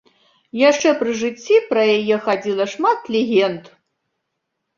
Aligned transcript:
Яшчэ 0.69 0.93
пры 1.01 1.11
жыцці 1.21 1.57
пра 1.73 1.83
яе 1.97 2.17
хадзіла 2.25 2.65
шмат 2.73 2.99
легенд. 3.19 3.63